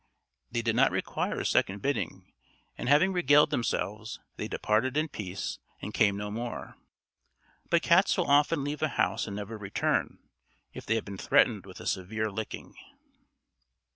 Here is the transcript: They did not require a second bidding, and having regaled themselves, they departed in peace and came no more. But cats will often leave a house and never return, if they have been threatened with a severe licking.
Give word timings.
They 0.49 0.63
did 0.63 0.75
not 0.75 0.89
require 0.89 1.39
a 1.41 1.45
second 1.45 1.83
bidding, 1.83 2.33
and 2.75 2.89
having 2.89 3.13
regaled 3.13 3.51
themselves, 3.51 4.19
they 4.35 4.47
departed 4.47 4.97
in 4.97 5.09
peace 5.09 5.59
and 5.79 5.93
came 5.93 6.17
no 6.17 6.31
more. 6.31 6.75
But 7.69 7.83
cats 7.83 8.17
will 8.17 8.25
often 8.25 8.63
leave 8.63 8.81
a 8.81 8.87
house 8.87 9.27
and 9.27 9.35
never 9.35 9.59
return, 9.59 10.17
if 10.73 10.87
they 10.87 10.95
have 10.95 11.05
been 11.05 11.19
threatened 11.19 11.67
with 11.67 11.79
a 11.79 11.85
severe 11.85 12.31
licking. 12.31 12.73